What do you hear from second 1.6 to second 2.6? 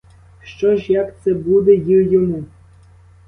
й йому?